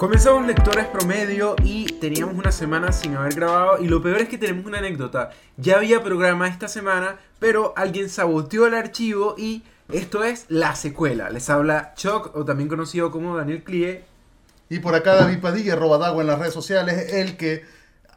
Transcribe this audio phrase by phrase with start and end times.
[0.00, 4.38] Comenzamos lectores promedio y teníamos una semana sin haber grabado y lo peor es que
[4.38, 5.30] tenemos una anécdota.
[5.56, 11.30] Ya había programa esta semana, pero alguien saboteó el archivo y esto es la secuela.
[11.30, 14.04] Les habla Chuck o también conocido como Daniel Clie.
[14.68, 17.64] Y por acá David Padilla, Robadagua en las redes sociales, el que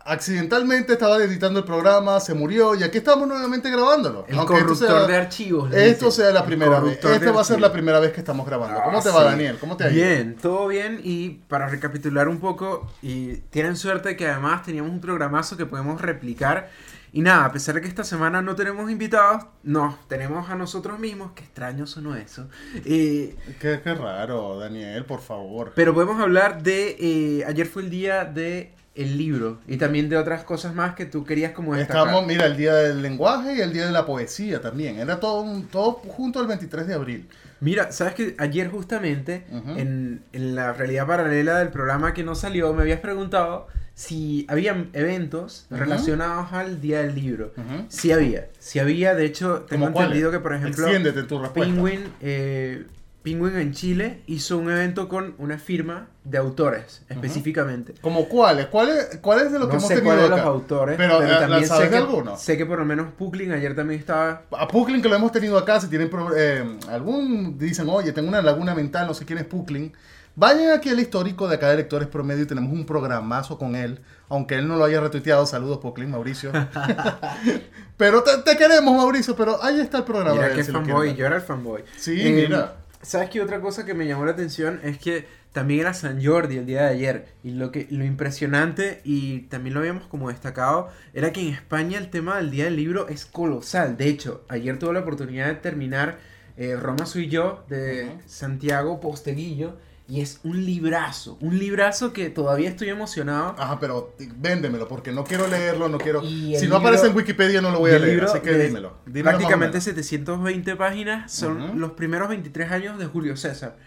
[0.06, 4.26] accidentalmente estaba editando el programa, se murió y aquí estamos nuevamente grabándolo.
[4.28, 5.74] El corruptor de archivos.
[5.74, 7.04] Esto sea la primera vez.
[7.04, 8.80] Esta va a ser la primera vez que estamos grabando.
[8.80, 9.30] Ah, ¿Cómo te va, sí.
[9.30, 9.58] Daniel?
[9.60, 10.04] ¿Cómo te ha ido?
[10.04, 15.02] Bien, todo bien y para recapitular un poco, y tienen suerte que además teníamos un
[15.02, 16.70] programazo que podemos replicar.
[17.14, 20.98] Y nada, a pesar de que esta semana no tenemos invitados, no, tenemos a nosotros
[20.98, 22.48] mismos, qué extraño sonó eso.
[22.86, 25.74] Eh, Qué, qué raro, Daniel, por favor.
[25.76, 30.18] pero podemos hablar de, eh, ayer fue el día de el libro y también de
[30.18, 32.08] otras cosas más que tú querías como destacar.
[32.08, 35.00] Estamos, mira, el día del lenguaje y el día de la poesía también.
[35.00, 37.28] Era todo, un- todo junto el 23 de abril.
[37.62, 39.46] Mira, sabes que ayer justamente
[39.78, 44.88] en, en la realidad paralela del programa que no salió, me habías preguntado si había
[44.94, 47.54] eventos relacionados al Día del Libro.
[47.56, 47.86] Ujú.
[47.88, 51.74] Sí había, sí había, de hecho tengo entendido que por ejemplo Extiéndete en tu respuesta.
[51.74, 52.86] Penguin, eh,
[53.24, 57.94] Penguin en Chile hizo un evento con una firma de autores específicamente.
[58.02, 58.66] ¿Como cuáles?
[58.68, 60.48] ¿Cuáles cuáles de los que no hemos sé tenido cuáles de los acá?
[60.50, 62.38] autores, Pero, pero, eh, también ¿sabes sé que, alguno?
[62.38, 65.58] sé que por lo menos Puklin ayer también estaba A Puklin que lo hemos tenido
[65.58, 69.38] acá, si tienen pro- eh, algún, dicen, oye, tengo una laguna mental, no sé quién
[69.40, 69.94] es Puklin.
[70.34, 74.00] Vayan aquí al histórico de acá de Lectores Promedio y tenemos un programazo con él.
[74.30, 76.52] Aunque él no lo haya retuiteado, saludos Puklin, Mauricio.
[77.98, 80.36] pero te, te queremos, Mauricio, pero ahí está el programa.
[80.36, 81.84] Mira él, qué si fanboy, yo era el fanboy.
[81.98, 82.76] Sí, Eh, mira.
[83.04, 84.80] ¿Sabes qué otra cosa que me llamó la atención?
[84.84, 87.26] Es que también era San Jordi el día de ayer.
[87.44, 91.98] Y lo que lo impresionante, y también lo habíamos como destacado, era que en España
[91.98, 93.98] el tema del Día del Libro es colosal.
[93.98, 96.20] De hecho, ayer tuve la oportunidad de terminar
[96.58, 98.12] eh, Roma soy yo, de.
[98.28, 99.78] Santiago Posteguillo.
[100.12, 103.56] Y es un librazo, un librazo que todavía estoy emocionado.
[103.58, 106.22] Ajá, pero véndemelo porque no quiero leerlo, no quiero...
[106.22, 108.98] Si no aparece en Wikipedia no lo voy a leer, libro así que de dímelo.
[109.06, 109.86] prácticamente menos.
[109.86, 113.78] 720 páginas son los primeros 23 años de Julio César.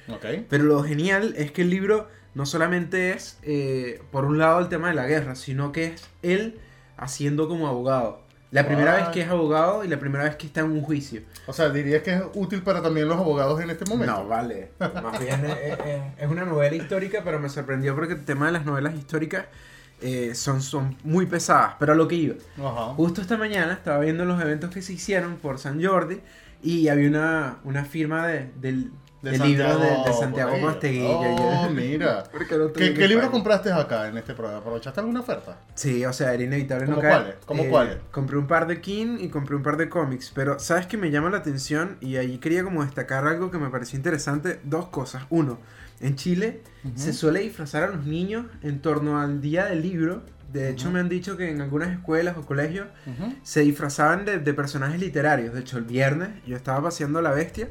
[0.48, 4.70] Pero lo genial es que el libro no solamente es, eh, por un lado, el
[4.70, 6.58] tema de la guerra, sino que es él
[6.96, 8.23] haciendo como abogado.
[8.54, 11.22] La primera vez que es abogado y la primera vez que está en un juicio.
[11.46, 14.14] O sea, dirías que es útil para también los abogados en este momento.
[14.14, 14.70] No, vale.
[14.78, 18.52] Más bien es, es- es una novela histórica, pero me sorprendió porque el tema de
[18.52, 19.46] las novelas históricas
[20.00, 21.74] eh, son, son muy pesadas.
[21.78, 22.34] Pero a lo que iba.
[22.58, 22.94] Ajá.
[22.94, 26.20] Justo esta mañana estaba viendo los eventos que se hicieron por San Jordi
[26.62, 28.90] y había una, una firma de, del,
[29.24, 31.18] De del libro de, de Santiago Santiago Posteguillo.
[31.18, 32.24] Oh, yo- mira.
[32.58, 34.60] No ¿Qué, qué libro compraste acá en este programa?
[34.60, 35.58] ¿Aprovechaste alguna oferta?
[35.74, 37.14] Sí, o sea, era inevitable ¿Cómo no caer.
[37.22, 37.36] cuáles?
[37.46, 37.96] ¿Cómo Eh, cuáles?
[38.10, 41.10] Compré un par de King y compré un par de cómics, pero ¿sabes que me
[41.10, 41.96] llama la atención?
[42.00, 44.60] Y ahí quería como destacar algo que me pareció interesante.
[44.64, 45.24] Dos cosas.
[45.30, 45.58] Uno,
[46.00, 46.92] en Chile Ujú.
[46.96, 50.22] se suele disfrazar a los niños en torno al día del libro.
[50.52, 50.94] De hecho, Ujú.
[50.94, 53.34] me han dicho que en algunas escuelas o colegios Ujú.
[53.42, 55.52] se disfrazaban de, de personajes literarios.
[55.54, 57.68] De hecho, el viernes yo estaba paseando a la bestia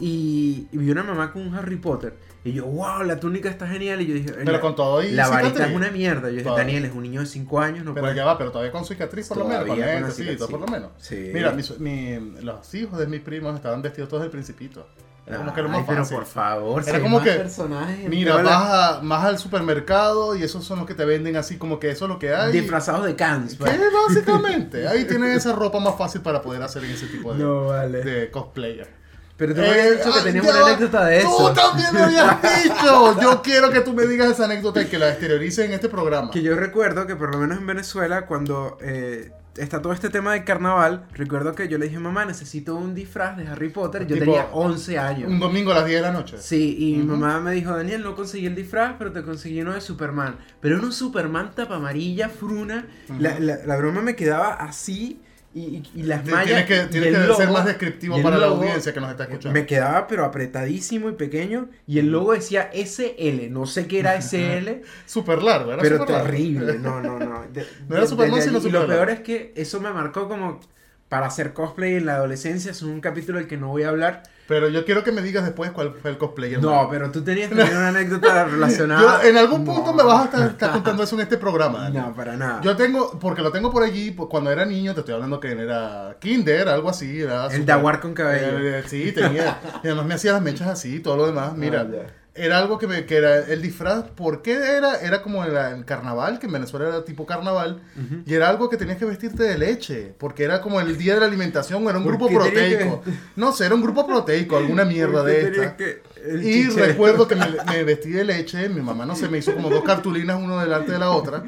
[0.00, 2.14] y, y vi una mamá con un Harry Potter.
[2.46, 4.02] Y yo, wow, la túnica está genial.
[4.02, 6.28] Y yo dije, Pero la, con todo y la varita es una mierda.
[6.28, 6.64] Yo dije, Todavía.
[6.64, 8.16] Daniel es un niño de 5 años, no Pero puede.
[8.16, 9.66] ya va, pero todavía con cicatriz por lo menos.
[9.66, 9.76] Con
[10.12, 10.46] sí, cicatriz.
[10.50, 10.90] por lo menos.
[10.98, 11.30] Sí.
[11.32, 14.86] Mira, mi- los hijos de mis primos estaban vestidos todos del principito.
[15.26, 16.16] Era como que lo Ay, más pero fácil.
[16.18, 20.42] por favor, Era como más que, personajes Mira, la- vas, a- vas al supermercado y
[20.42, 22.52] esos son los que te venden así como que eso es lo que hay.
[22.52, 23.54] disfrazados de cans.
[23.56, 23.72] pues.
[23.72, 23.80] ¿Qué?
[24.06, 24.86] Básicamente.
[24.88, 28.02] Ahí tienen esa ropa más fácil para poder hacer ese tipo de, No, vale.
[28.04, 29.02] de cosplayer.
[29.36, 31.48] Pero tú me habías Eh, dicho que ay, tenías una anécdota de eso.
[31.48, 33.20] Tú también me habías dicho.
[33.20, 36.30] Yo quiero que tú me digas esa anécdota y que la exteriorices en este programa.
[36.30, 40.34] Que yo recuerdo que por lo menos en Venezuela, cuando eh, está todo este tema
[40.34, 44.06] del carnaval, recuerdo que yo le dije, mamá, necesito un disfraz de Harry Potter.
[44.06, 45.28] Yo Tipo, tenía 11 años.
[45.30, 46.36] Un domingo a las 10 de la noche.
[46.40, 47.16] Sí, y mi Ujú.
[47.16, 50.36] mamá me dijo, Daniel, no conseguí el disfraz, pero te conseguí uno de Superman.
[50.60, 52.86] Pero era un Superman tapa amarilla, fruna.
[53.08, 53.20] Ujú.
[53.20, 55.20] la, la- la broma me quedaba así
[55.54, 56.46] y, y- las mallas.
[56.46, 59.52] Tienes que, tienes que ser logo- más descriptivo para la audiencia que nos está escuchando.
[59.58, 64.16] Me quedaba pero apretadísimo y pequeño y el logo decía SL, no sé qué era
[64.20, 66.12] SL, Súper largo, era pero largo.
[66.24, 67.44] terrible, no, no, no.
[67.52, 70.28] De- No era Superman, desde sino allí- Y lo peor es que eso me marcó
[70.28, 70.60] como
[71.08, 74.24] para hacer cosplay en la adolescencia, es un capítulo del que no voy a hablar.
[74.46, 76.60] Pero yo quiero que me digas después cuál fue el cosplayer.
[76.60, 79.22] No, pero tú tenías también una anécdota relacionada.
[79.22, 79.94] Yo, en algún punto No.
[79.94, 81.78] me vas a estar, estar contando eso en este programa.
[81.84, 81.96] Dani.
[81.98, 82.60] No, para nada.
[82.62, 85.52] Yo tengo, porque lo tengo por allí, pues, cuando era niño, te estoy hablando que
[85.52, 87.22] era kinder, algo así.
[87.22, 88.58] Era el súper- Daguar con cabello.
[88.58, 89.60] Eh, sí, tenía.
[89.82, 91.52] Y además me hacía las mechas así, todo lo demás.
[91.56, 92.23] Mira, Ah, ya.
[92.36, 94.96] Era algo que, me, que era el disfraz, ¿por qué era?
[95.00, 97.80] Era como el, el carnaval, que en Venezuela era tipo carnaval,
[98.26, 101.20] y era algo que tenías que vestirte de leche, porque era como el día de
[101.20, 103.02] la alimentación, era un ¿Por grupo proteico.
[103.36, 105.76] No sé, era un grupo proteico, alguna mierda de esta.
[105.76, 106.02] que-
[106.42, 109.68] Y recuerdo que me, me vestí de leche, mi mamá no se me hizo como
[109.70, 111.44] dos cartulinas uno delante de la otra,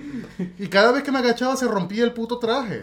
[0.58, 2.82] y cada vez que me agachaba se rompía el puto traje.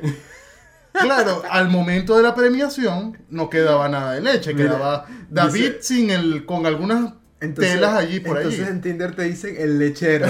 [0.92, 6.10] Claro, al momento de la premiación no quedaba nada de leche, quedaba David dice- sin
[6.12, 8.70] el, con algunas Entonces- telas allí por entonces allí.
[8.72, 10.28] en Tinder te dicen el lechero.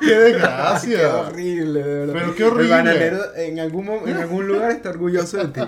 [0.00, 1.16] ¡Qué qué desgracia!
[1.16, 2.14] horrible, de verdad.
[2.14, 2.64] Pero qué horrible.
[2.64, 5.60] El bananero en algún, en algún lugar está orgulloso de ti.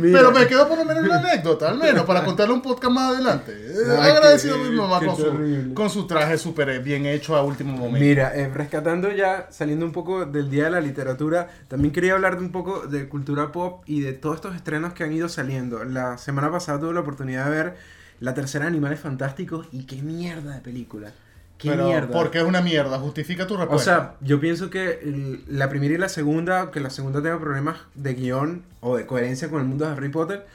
[0.00, 0.18] Mira.
[0.20, 3.12] Pero me quedó por lo menos una anécdota, al menos, para contarle un podcast más
[3.14, 3.52] adelante.
[3.74, 7.06] Eh, Ay, Agradecido a qué- mi mamá qué con su, con su traje súper bien
[7.06, 7.98] hecho a último momento.
[7.98, 12.38] Mira, eh, rescatando ya, saliendo un poco del Día de la Literatura, también quería hablar
[12.38, 15.82] de un poco de cultura pop y de todos estos estrenos que han ido saliendo.
[15.84, 17.74] La semana pasada tuve la oportunidad de ver
[18.20, 21.12] la tercera Animales Fantásticos y qué mierda de película.
[21.58, 22.10] Qué Pero, mierda.
[22.10, 23.84] porque es una mierda, justifica tu O respuesta.
[23.84, 28.14] sea, yo pienso que la primera y la segunda, que la segunda tenga problemas de
[28.14, 30.46] guion o de coherencia con el mundo de Harry Potter,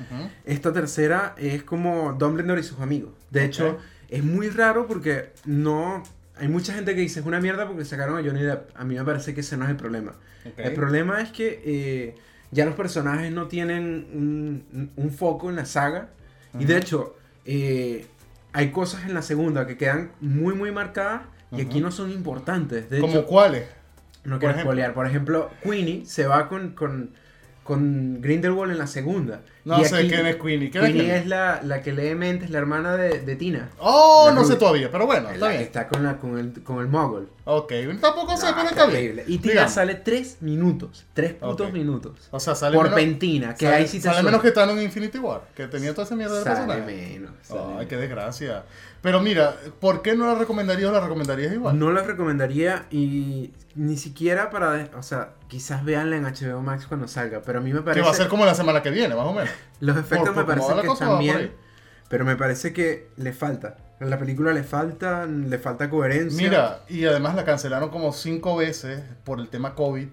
[0.45, 3.11] esta tercera es como Dumbledore y sus amigos.
[3.29, 3.77] De hecho,
[4.09, 6.03] es muy raro porque no...
[6.35, 8.69] Hay mucha gente que dice es una mierda porque sacaron a Johnny Depp.
[8.75, 10.13] A mí me parece que ese no es el problema.
[10.57, 12.15] El problema es que eh,
[12.51, 16.09] ya los personajes no tienen un, un foco en la saga.
[16.57, 17.15] Y de hecho,
[17.45, 18.07] eh,
[18.53, 22.85] hay cosas en la segunda que quedan muy, muy marcadas y aquí no son importantes.
[22.99, 23.65] ¿Como cuáles?
[24.23, 24.93] no quiero spoilear.
[24.93, 27.11] Por ejemplo, Queenie se va con, con,
[27.63, 29.41] con Grindelwald en la segunda.
[29.63, 30.71] No Y sé quién es Queenie.
[30.71, 33.69] ¿Quién es Queenie es la, la que lee mentes, la hermana de, de Tina.
[33.77, 34.57] Oh, la no sé rubia.
[34.59, 35.61] todavía, pero bueno, está la bien.
[35.61, 37.27] está con, la, con, el, con el Muggle.
[37.45, 37.71] Ok,
[38.01, 39.23] tampoco sé, No, pero está bien.
[39.27, 39.73] Y Tina Digamos.
[39.73, 41.05] sale tres minutos.
[41.13, 41.73] Tres putos Ok.
[41.73, 42.27] minutos.
[42.31, 44.77] O sea, sale por menos, Pentina, que sale, ahí sí te sale menos que Thanos
[44.77, 46.85] en Infinity War, que tenía toda esa mierda de Sale personaje.
[47.13, 47.31] menos.
[47.43, 47.85] sale Ay, menos.
[47.87, 48.63] qué desgracia.
[49.01, 51.79] Pero mira, ¿por qué no la recomendarías o la recomendarías igual?
[51.79, 57.07] No la recomendaría y ni siquiera para, o sea, quizás veanla en HBO Max cuando
[57.07, 59.15] salga, pero a mí me que parece va a ser como la semana que viene,
[59.15, 59.49] más o menos.
[59.79, 61.51] los efectos por me cómo va parece la que cosa, están bien,
[62.09, 63.77] pero me parece que le falta.
[64.01, 66.41] A la película le falta, le falta coherencia.
[66.41, 70.07] Mira, y además la cancelaron como cinco veces por el tema COVID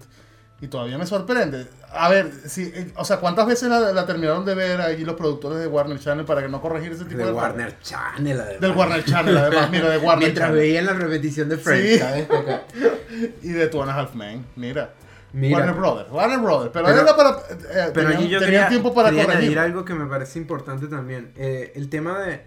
[0.59, 1.67] y todavía me sorprende.
[1.93, 5.15] A ver, si, eh, o sea, ¿cuántas veces la, la terminaron de ver ahí los
[5.15, 7.31] productores de Warner Channel para que no corregir ese tipo de de?
[7.31, 8.61] Warner Channel, además.
[8.61, 10.59] Del Warner Channel, además, mira, de Warner Mientras Channel.
[10.61, 11.99] veían la repetición de Friends, Sí.
[11.99, 12.27] ¿sabes?
[12.29, 12.61] Acá.
[13.41, 14.93] Y de Two and a Half Men, mira.
[15.33, 16.71] Mira, Warner Brothers, Warner Brothers.
[16.73, 17.29] Pero, Pero- era para.
[17.29, 19.41] eh, Pero tenían, allí yo quería, tiempo para quería corregir.
[19.43, 21.31] añadir algo que me parece importante también.
[21.35, 22.41] Eh, el tema de...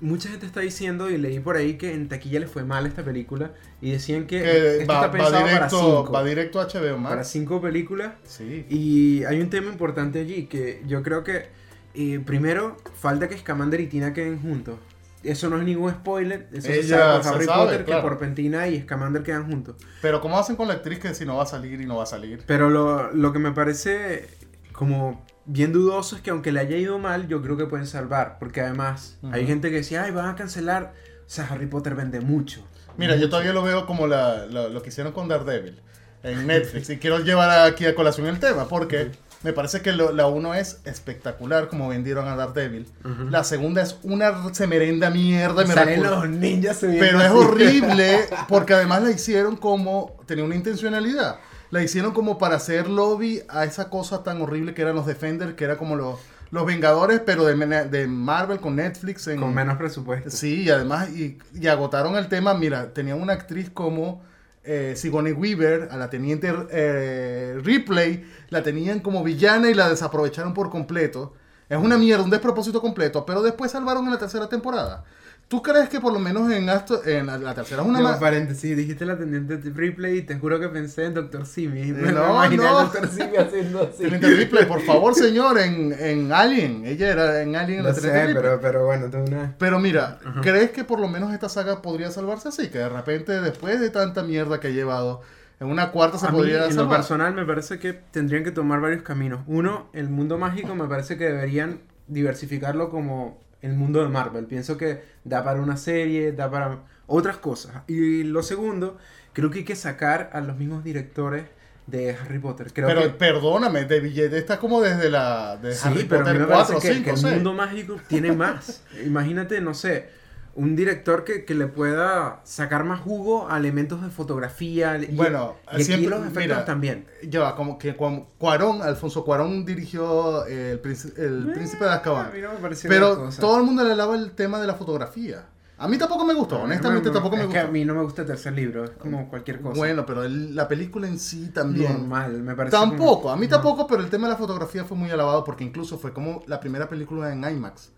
[0.00, 3.02] Mucha gente está diciendo, y leí por ahí, que en taquilla le fue mal esta
[3.04, 3.52] película.
[3.80, 6.12] Y decían que, esto va, está va pensado para directo, cinco.
[6.12, 7.08] va directo a HBO Max.
[7.08, 8.12] para cinco películas.
[8.24, 8.66] Sí.
[8.68, 11.48] Y hay un tema importante allí, que yo creo que...
[11.94, 14.78] eh, primero, falta que Scamander y Tina queden juntos.
[15.22, 16.48] Eso no es ningún spoiler.
[16.52, 18.02] Eso se Ella sabe por se Harry sabe, Potter claro.
[18.02, 19.76] que por Pentina y Scamander quedan juntos.
[20.00, 22.04] Pero ¿cómo hacen con la actriz que si no va a salir y no va
[22.04, 22.44] a salir?
[22.46, 24.28] Pero lo, lo que me parece
[24.72, 28.38] como bien dudoso es que aunque le haya ido mal, yo creo que pueden salvar.
[28.38, 29.48] Porque además hay Ujú.
[29.48, 30.92] gente que decía, ay, van a cancelar.
[31.26, 32.64] O sea, Harry Potter vende mucho.
[32.96, 33.30] Mira, yo Mucho.
[33.30, 35.80] todavía lo veo como la, lo, lo que hicieron con Daredevil
[36.22, 36.88] en Netflix.
[36.90, 39.10] y quiero llevar aquí a colación el tema porque
[39.42, 42.86] me parece que lo- la uno es espectacular como vendieron a Daredevil.
[43.04, 43.30] Ujú.
[43.30, 45.64] La segunda es una semerenda mierda.
[45.66, 47.36] me Salen los ninjas Pero es así.
[47.36, 51.36] horrible porque además la hicieron como, tenía una intencionalidad.
[51.70, 55.54] La hicieron como para hacer lobby a esa cosa tan horrible que eran los Defenders,
[55.54, 56.20] que era como los,
[56.50, 57.54] los Vengadores, pero de,
[57.88, 59.26] de Marvel con Netflix.
[59.26, 60.30] En, Con menos presupuesto.
[60.30, 62.54] Sí, y además, y, y agotaron el tema.
[62.54, 64.22] Mira, tenían una actriz como
[64.64, 70.54] eh, Sigourney Weaver, a la teniente eh, Ripley, la tenían como villana y la desaprovecharon
[70.54, 71.34] por completo.
[71.68, 75.04] Es una mierda, un despropósito completo, pero después salvaron en la tercera temporada.
[75.48, 78.18] ¿Tú crees que por lo menos en, Asto- en la, la tercera es una ma-
[78.18, 81.82] paréntesis, dijiste la teniente Ripley y te juro que pensé en Doctor Simi.
[81.92, 82.40] Me no, no.
[82.40, 82.48] a
[82.82, 84.02] Doctor Simi haciendo así.
[84.02, 86.84] Teniente Ripley, por favor, señor, en, en Alien.
[86.84, 88.42] Ella era en Alien Lo la sé, Ripley.
[88.42, 89.54] pero, pero bueno, tú una...
[89.56, 90.40] Pero mira, Ajá.
[90.40, 92.66] ¿crees que por lo menos esta saga podría salvarse así?
[92.68, 95.20] Que de repente, después de tanta mierda que ha llevado,
[95.58, 98.50] en una cuarta se A mí, podría en lo personal, me parece que tendrían que
[98.50, 99.40] tomar varios caminos.
[99.46, 104.46] Uno, el mundo mágico, me parece que deberían diversificarlo como el mundo de Marvel.
[104.46, 107.82] Pienso que da para una serie, da para otras cosas.
[107.86, 108.98] Y lo segundo,
[109.32, 111.44] creo que hay que sacar a los mismos directores
[111.86, 112.72] de Harry Potter.
[112.72, 113.10] Creo pero que...
[113.10, 116.46] perdóname, de billete está como desde la de Sí, Harry pero a mí Potter me
[116.46, 117.34] 4 parece o que, 5 que el 6.
[117.34, 118.82] mundo mágico tiene más.
[119.04, 120.10] Imagínate, no sé,
[120.56, 124.96] un director que, que le pueda sacar más jugo a elementos de fotografía.
[124.98, 127.06] y- Bueno, y aquí siempre- los efectos mira, también.
[127.28, 132.30] Ya como que Cuarón, Alfonso Cuarón dirigió eh, el, Príncipe- el Príncipe de Azkaban.
[132.42, 135.44] no Pero todo el mundo le alaba el tema de la fotografía.
[135.78, 137.68] A mí tampoco me gustó, honestamente No, tampoco me es que gustó.
[137.68, 139.76] a mí no me gusta el tercer libro, es como cualquier cosa.
[139.76, 141.92] Bueno, pero el- la película en sí también.
[141.92, 142.74] normal, me parece.
[142.74, 145.64] Tampoco, como- a mí tampoco, pero el tema de la fotografía fue muy alabado porque
[145.64, 147.92] incluso fue como la primera película en IMAX.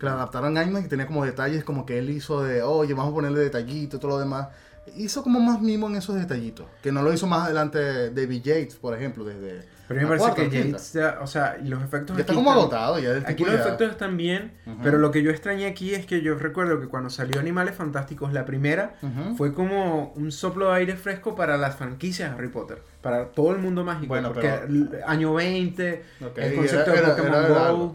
[0.00, 2.94] Que la adaptaron en IMAX y tenía como detalles como que él hizo de, oye,
[2.94, 4.48] vamos a ponerle detallito y todo lo demás.
[4.96, 6.66] Hizo como más mimo en esos detallitos.
[6.82, 9.62] Que no lo hizo más adelante David Yates, por ejemplo, desde.
[9.86, 10.64] Pero a me parece cuarta, que.
[10.70, 12.16] Yates, ya- o sea, los efectos.
[12.16, 14.76] Ya está como están- agotado ya del Aquí los ya- efectos están bien, Ujú.
[14.82, 18.32] pero lo que yo extrañé aquí es que yo recuerdo que cuando salió Animales Fantásticos,
[18.32, 19.36] la primera, Ujú.
[19.36, 23.52] fue como un soplo de aire fresco para las franquicias de Harry Potter, para todo
[23.52, 24.08] el mundo mágico.
[24.08, 27.94] Bueno, porque pero- año 20, Ok, el concepto era- de Pokémon era Go.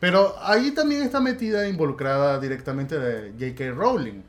[0.00, 3.72] Pero ahí también está metida, involucrada directamente de J.K.
[3.74, 4.22] Rowling.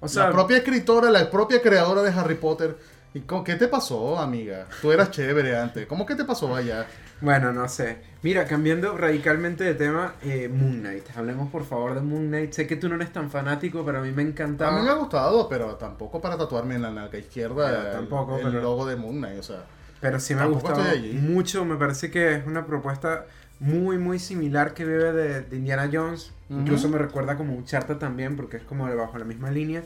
[0.00, 2.76] O sea, la propia escritora, la propia creadora de Harry Potter.
[3.14, 4.66] ¿Y co- qué te pasó, amiga?
[4.80, 5.86] Tú eras chévere antes.
[5.86, 6.86] ¿Cómo que te pasó allá?
[7.20, 7.98] bueno, no sé.
[8.22, 11.04] Mira, cambiando radicalmente de tema, eh, Moon Knight.
[11.16, 12.52] Hablemos por favor de Moon Knight.
[12.52, 14.74] Sé que tú no eres tan fanático, pero a mí me encantaba.
[14.74, 17.92] A mí me ha gustado, pero tampoco para tatuarme en la nalga izquierda Ya, el-
[17.96, 19.38] tampoco, el, pero- logo de Moon Knight.
[19.38, 19.62] O sea,
[20.00, 20.82] Pero sí me ha gustado
[21.20, 21.64] mucho.
[21.64, 23.26] Me parece que es una propuesta
[23.62, 26.32] muy, muy similar que bebe de, de Indiana Jones.
[26.50, 29.84] Incluso me recuerda como un charta también, porque es como bajo la misma línea.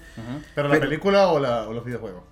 [0.54, 2.22] pero la película o, la- o los videojuegos.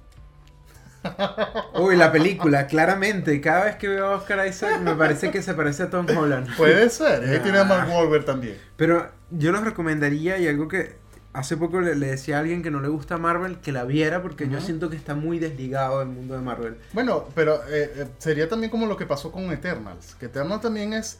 [1.78, 3.40] Uy, la película, claramente.
[3.40, 6.48] Cada vez que veo a Oscar Isaac me parece que se parece a Tom Holland.
[6.56, 7.22] Puede ser.
[7.24, 7.42] Ahí Ah.
[7.42, 8.56] tiene a Mark Wahlberg también.
[8.76, 10.96] Pero yo los recomendaría y algo que
[11.34, 14.22] hace poco le, le decía a alguien que no le gusta Marvel que la viera
[14.22, 16.76] porque yo siento que está muy desligado del mundo de Marvel.
[16.92, 20.14] Bueno, pero eh, eh, sería también como lo que pasó con Eternals.
[20.14, 21.18] Que Eternals también es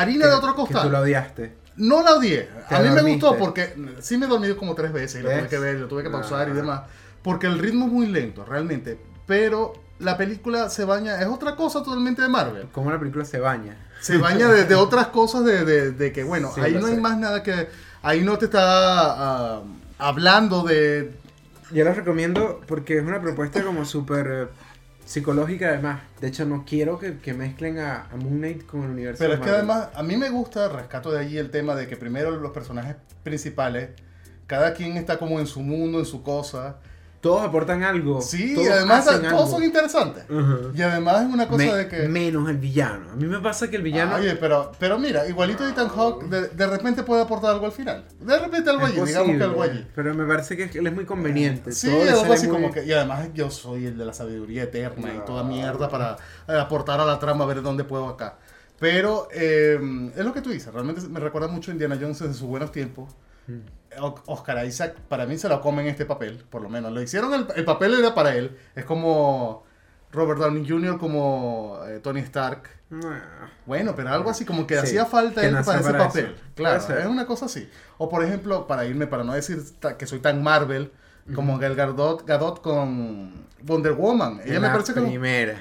[0.00, 0.92] harina de otro Que tú costal.
[0.92, 1.54] la odiaste.
[1.76, 2.48] No la odié.
[2.70, 5.48] A mí me gustó porque sí me he dormido como tres veces y lo tuve
[5.48, 6.54] que ver, lo tuve que pausar y Ah.
[6.54, 6.80] demás.
[7.22, 8.98] Porque el ritmo es muy lento, realmente.
[9.26, 12.68] Pero la película se baña, es otra cosa totalmente de Marvel.
[12.72, 13.76] Cómo la película se baña.
[14.00, 16.96] Se baña de, de otras cosas de, de- de que, bueno, Sí, ahí no hay
[16.96, 17.68] más nada que...
[18.02, 19.62] Ahí no te está ah,
[19.98, 21.12] hablando de...
[21.72, 24.48] Yo los recomiendo porque es una propuesta como súper
[25.06, 26.02] psicológica además.
[26.20, 29.34] De hecho, no quiero que, que mezclen a, a Moon Knight con el universo Pero
[29.34, 32.32] es que además, a mí me gusta, rescato de allí el tema de que primero
[32.32, 33.90] los personajes principales,
[34.46, 36.76] cada quien está como en su mundo, en su cosa.
[37.20, 38.20] Todos aportan algo.
[38.20, 39.46] Sí, y todos además hacen todos algo.
[39.50, 40.24] son interesantes.
[40.30, 40.70] Ujú.
[40.74, 42.08] Y además es una cosa Me- de que...
[42.08, 43.10] Menos el villano.
[43.12, 44.14] A mí me pasa que el villano...
[44.14, 47.72] Ah, Oye, pero, pero mira, igualito Ethan Hawke de, de repente puede aportar algo al
[47.72, 48.04] final.
[48.20, 49.86] De repente algo allí, digamos que algo allí.
[49.94, 51.72] Pero me parece que él es muy conveniente.
[51.72, 52.84] Sí, algo así muy- como que.
[52.84, 55.48] Y además yo soy el de la sabiduría eterna y toda No.
[55.48, 56.16] mierda para
[56.48, 58.38] eh, aportar a la trama, a ver dónde puedo acá.
[58.78, 59.80] Pero eh,
[60.14, 62.70] es lo que tú dices, realmente me recuerda mucho a Indiana Jones en sus buenos
[62.72, 63.10] tiempos.
[63.46, 63.60] Mm.
[64.00, 66.92] Oscar Isaac, para mí se la come en este papel, por lo menos.
[66.92, 68.56] Lo hicieron, el, el papel era para él.
[68.74, 69.64] Es como
[70.12, 72.62] Robert Downey Jr., como eh, Tony Stark.
[72.92, 73.48] Ah.
[73.66, 76.24] Bueno, pero algo así como que Sí, hacía falta que él para ese para papel.
[76.26, 76.34] eso.
[76.54, 76.98] Claro, ser.
[76.98, 77.68] es una cosa así.
[77.98, 79.60] O por ejemplo, para irme, para no decir
[79.98, 80.92] que soy tan Marvel,
[81.34, 84.40] como Gal Gadot, Gadot con Wonder Woman.
[84.44, 85.08] Ella En me la parece como...
[85.08, 85.60] primera.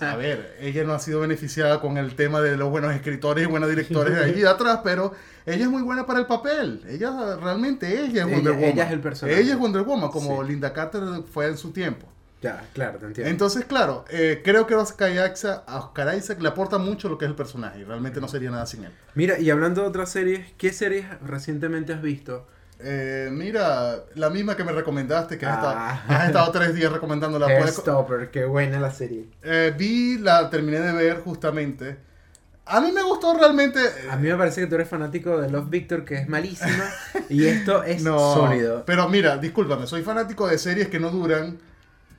[0.00, 3.46] A ver, ella no ha sido beneficiada con el tema de los buenos escritores y
[3.46, 5.12] buenos directores de allí atrás, pero
[5.54, 6.82] ella es muy buena para el papel.
[6.88, 8.68] Ella realmente, ella es Ella- Wonder Woman.
[8.70, 9.40] ella es el personaje.
[9.40, 10.48] Ella es Wonder Woman, como Sí.
[10.50, 11.02] Linda Carter
[11.32, 12.06] fue en su tiempo.
[12.40, 13.30] Ya, claro, te entiendo.
[13.30, 17.24] Entonces, claro, eh, creo que Oscar Isaac, a Oscar Isaac le aporta mucho lo que
[17.24, 18.92] es el personaje y realmente no sería nada sin él.
[19.16, 22.46] Mira, y hablando de otras series, ¿qué series recientemente has visto?
[22.80, 25.98] Eh, mira, la misma que me recomendaste, que has, Ah.
[26.00, 27.48] estado, has estado tres días recomendándola.
[27.72, 29.26] Stopper, qué buena la serie.
[29.42, 31.96] Eh, vi, la terminé de ver justamente.
[32.70, 33.80] A mí me gustó realmente.
[34.10, 36.84] A mí me parece que tú eres fanático de Love Victor, que es malísima,
[37.28, 38.84] y esto es no, sólido.
[38.86, 41.58] Pero mira, discúlpame, soy fanático de series que no duran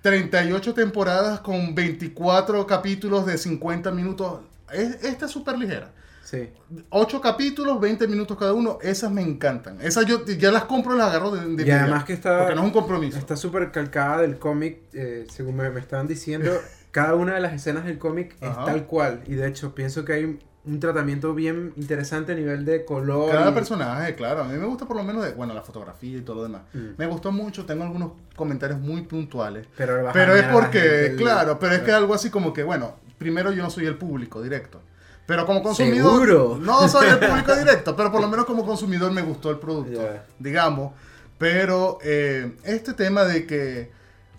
[0.01, 4.39] 38 temporadas con 24 capítulos de 50 minutos.
[4.71, 5.91] Es- esta es súper ligera.
[6.23, 6.47] Sí.
[6.89, 9.81] 8 capítulos, 20 minutos cada uno, esas me encantan.
[9.81, 12.37] Esas yo ya las compro y las agarro de, de Y inmediato, además que está-
[12.39, 13.17] Porque no es un compromiso.
[13.17, 16.51] Está súper calcada del cómic, eh, según me, me estaban diciendo.
[16.91, 19.21] cada una de las escenas del cómic es tal cual.
[19.27, 23.31] Y de hecho, pienso que hay un tratamiento bien interesante a nivel de color.
[23.31, 24.41] Cada y- personaje, claro.
[24.41, 26.61] A mí me gusta por lo menos, de, bueno, la fotografía y todo lo demás.
[26.73, 26.79] Mm.
[26.97, 29.67] Me gustó mucho, tengo algunos comentarios muy puntuales.
[29.77, 33.51] Pero, Pero es porque, el- claro, pero es que algo así como que, bueno, primero
[33.51, 34.81] yo no soy el público directo.
[35.25, 36.11] Pero como consumidor.
[36.11, 36.57] ¿Seguro?
[36.59, 40.01] No soy el público directo, pero por lo menos como consumidor me gustó el producto,
[40.39, 40.93] digamos.
[41.37, 43.91] Pero eh, este tema de que,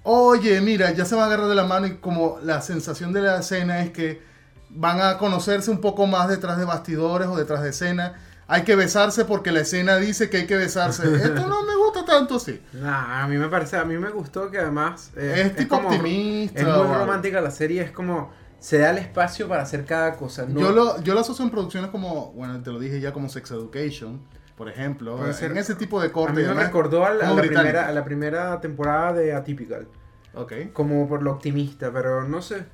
[0.02, 3.22] oye, mira, ya se van a agarrar de la mano y como la sensación de
[3.22, 4.22] la escena es que
[4.70, 8.14] van a conocerse un poco más detrás de bastidores o detrás de escena.
[8.46, 11.02] Hay que besarse porque la escena dice que hay que besarse.
[11.14, 12.60] Esto no me gusta tanto así.
[12.72, 16.60] Nah, a mí me parece, a mí me gustó que además eh, Es tipo optimista
[16.60, 20.44] Es muy romántica la serie, es como se da el espacio para hacer cada cosa.
[20.46, 20.60] ¿no?
[20.60, 23.50] Yo, lo, yo lo asocio en producciones como, bueno, te lo dije ya como Sex
[23.52, 24.20] Education.
[24.60, 25.16] Por ejemplo.
[25.16, 25.52] Puede ser.
[25.52, 26.34] En ese tipo de A corte.
[26.34, 29.88] mí y me recordó a la, a la primera, a la primera temporada de Atypical.
[30.34, 30.52] Ok.
[30.74, 32.64] Como por lo optimista, pero no sé.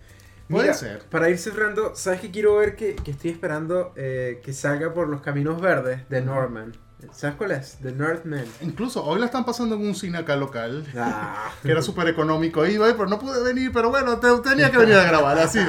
[0.49, 1.05] Puede Mira, ser.
[1.09, 2.75] Para ir cerrando, ¿sabes qué quiero ver?
[2.75, 6.73] Que, que estoy esperando eh, que salga por los caminos verdes de Norman.
[7.13, 7.79] ¿Sabes cuál es?
[7.83, 8.47] The Northman.
[8.63, 10.85] Incluso hoy la están pasando en un cine acá local.
[10.97, 11.53] Ah.
[11.63, 12.67] Que era súper económico.
[12.67, 13.71] Iba, pero no pude venir.
[13.73, 15.39] Pero bueno, te- tenía que venir a grabar.
[15.39, 15.61] Así,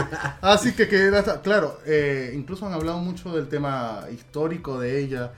[0.41, 0.87] así que,
[1.43, 5.31] Claro, eh, incluso han hablado mucho del tema histórico de ella.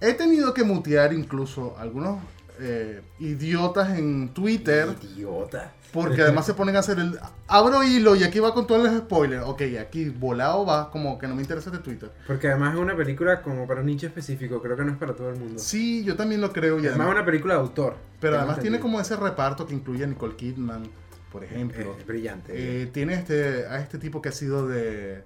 [0.00, 2.18] He tenido que mutear incluso algunos
[2.58, 4.88] eh, idiotas en Twitter.
[5.14, 5.72] Idiota.
[5.92, 7.18] Porque además se ponen a hacer el.
[7.48, 9.44] Abro hilo y aquí va con todos los spoilers.
[9.44, 12.10] Ok, aquí volado va, como que no me interesa de Twitter.
[12.26, 15.14] Porque además es una película como para un nicho específico, creo que no es para
[15.14, 15.58] todo el mundo.
[15.58, 16.78] Sí, yo también lo creo.
[16.78, 17.96] Y además es una película de autor.
[18.20, 20.84] pero además tiene como ese reparto que incluye a Nicole Kidman,
[21.32, 21.96] por ejemplo.
[21.98, 22.52] Eh, brillante.
[22.54, 25.24] Eh, tiene este, a este tipo que ha sido de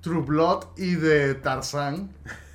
[0.00, 2.10] True Blood y de Tarzán.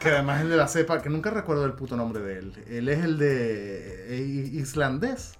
[0.00, 2.52] que además es de la cepa, que nunca recuerdo el puto nombre de él.
[2.68, 5.34] Él es el de eh, islandés.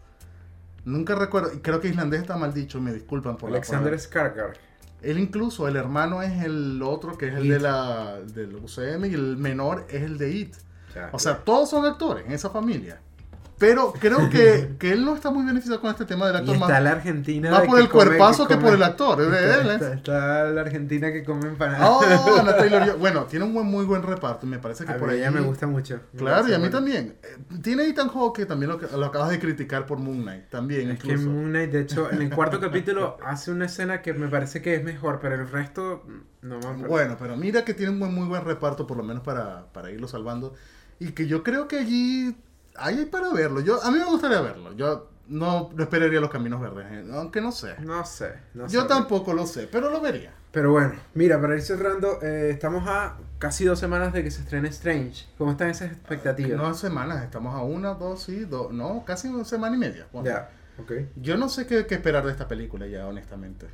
[0.85, 4.55] Nunca recuerdo, creo que islandés está mal dicho, me disculpan por Alexander la Skarsgård.
[5.03, 7.53] Él incluso, el hermano es el otro que es el It.
[7.53, 10.55] de la del UCM y el menor es el de IT.
[11.13, 13.01] O sea, todos son actores en esa familia.
[13.57, 16.55] Pero creo que, que él no está muy beneficiado con este tema del y actor
[16.57, 17.51] está más, la Argentina.
[17.51, 19.21] más por que el come- cuerpazo que, come- por el actor.
[19.23, 19.75] Está, él, ¿eh?
[19.75, 21.89] está- está la Argentina que come empanadas.
[21.89, 22.03] Oh,
[22.39, 22.95] Ana.
[22.99, 24.47] Bueno, tiene un buen, muy buen reparto.
[24.47, 25.19] y Me parece que a por ahí.
[25.19, 26.01] ella me gusta mucho.
[26.13, 26.71] Me Claro, y a mí buena.
[26.77, 27.17] también.
[27.23, 30.49] Eh, Tiene Ethan Hawke, que también lo, lo acabas de criticar por Moon Knight.
[30.51, 31.31] También, Es que incluso.
[31.31, 34.75] Moon Knight, de hecho, en el cuarto capítulo hace una escena que me parece que
[34.75, 36.87] es mejor, pero el resto mm, no me.
[36.89, 39.91] Bueno, pero mira que tiene un buen, muy buen reparto, por lo menos para, para
[39.91, 40.55] irlo salvando.
[40.99, 42.37] Y que yo creo que allí
[42.77, 43.61] hay para verlo.
[43.61, 44.73] Yo, a mí me gustaría verlo.
[44.75, 47.75] Yo no, no esperaría los caminos verdes, eh, aunque no sé.
[47.81, 48.89] No sé, no Yo sé.
[48.89, 50.33] tampoco lo sé, pero lo vería.
[50.53, 54.43] Pero bueno, mira, para ir cerrando, eh, estamos a casi dos semanas de que se
[54.43, 55.27] estrene Strange.
[55.37, 56.57] ¿Cómo están esas expectativas?
[56.57, 60.07] No semanas, estamos a una, dos, sí, dos, no, casi una semana y media.
[60.13, 60.93] Bueno, Ya, ok.
[61.17, 63.67] Yo no sé qué, qué esperar de esta película ya, honestamente.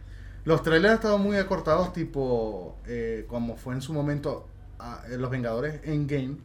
[0.46, 5.18] Los trailers han estado muy acortados, tipo eh, como fue en su momento ah, eh,
[5.18, 6.38] Los Vengadores Endgame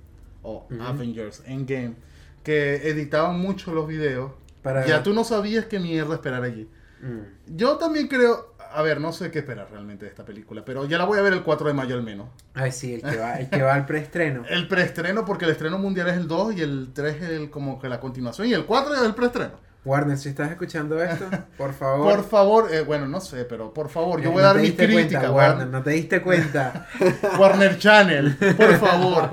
[0.43, 0.83] o Ujú.
[0.83, 1.95] Avengers Endgame,
[2.45, 4.31] que editaban mucho los videos.
[4.61, 4.85] Para...
[4.85, 6.69] Ya tú no sabías qué mierda esperar allí.
[7.01, 7.55] Mm.
[7.57, 10.97] Yo también creo, a ver, no sé qué esperar realmente de esta película, pero ya
[10.97, 12.27] la voy a ver el 4 de mayo al menos.
[12.53, 14.43] Ay, sí, el que va, el que va al preestreno.
[14.49, 17.79] El preestreno, porque el estreno mundial es el 2 y el 3 es el, como
[17.79, 19.65] que la continuación y el 4 es el preestreno.
[19.85, 21.25] Warner, si estás escuchando esto,
[21.59, 22.15] por favor.
[22.15, 24.61] Por favor, eh, bueno, no sé, pero por favor, yo Eh, voy a no dar
[24.63, 25.19] mi crítica.
[25.19, 26.87] cuenta, Warner, no te diste cuenta.
[27.39, 29.29] Warner Channel, por favor.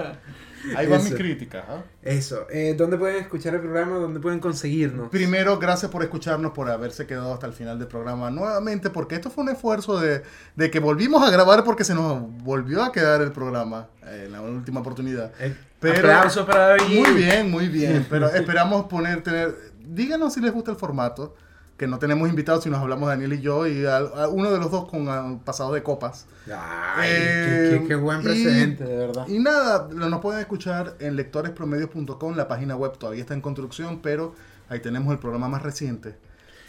[0.76, 1.64] Ahí va mi crítica.
[1.68, 1.82] ¿ah?
[2.02, 3.96] Eso, eh, ¿dónde pueden escuchar el programa?
[3.96, 5.08] ¿Dónde pueden conseguirnos?
[5.10, 9.30] Primero, gracias por escucharnos, por haberse quedado hasta el final del programa nuevamente, porque esto
[9.30, 10.22] fue un esfuerzo de,
[10.56, 14.32] de que volvimos a grabar porque se nos volvió a quedar el programa eh, en
[14.32, 15.32] la última oportunidad.
[15.40, 16.98] Eh, Pero- para David.
[17.00, 19.54] Muy bien, muy bien, pero esperamos poner, tener,
[19.84, 21.34] díganos si les gusta el formato,
[21.82, 24.70] que no tenemos invitados, sino nos hablamos Daniel y yo, y a uno de los
[24.70, 26.26] dos con ah, pasado de copas.
[26.46, 29.26] Ay, Eh, qué, qué- qué buen y- precedente, de verdad.
[29.26, 33.98] Y nada, lo- nos pueden escuchar en lectorespromedios.com, la página web todavía está en construcción,
[34.00, 34.32] pero
[34.68, 36.14] ahí tenemos el programa más reciente.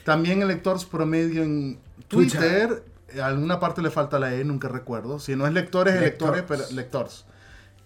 [0.04, 5.19] También en Lectores Promedio en Twitter, eh, alguna parte le falta la E, nunca recuerdo.
[5.19, 7.26] Si no es lectores, es lectores, pero lectores.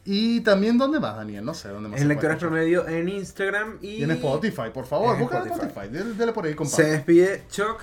[0.10, 1.44] Y también, ¿dónde más, Daniel?
[1.44, 1.98] No sé, ¿dónde más?
[2.00, 3.88] En se Lectores Promedio en Instagram y...
[3.98, 5.68] Y en Spotify, por favor, busca en Spotify.
[5.68, 5.94] Spotify.
[5.94, 6.92] Dele, dele por ahí, Se compadre.
[6.92, 7.82] despide Chuck.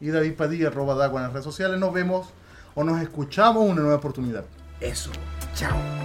[0.00, 1.78] Y David Padilla, arroba Dagua en las redes sociales.
[1.78, 2.28] Nos vemos
[2.74, 4.46] o nos escuchamos una nueva oportunidad.
[4.80, 5.10] Eso.
[5.54, 6.03] Chao.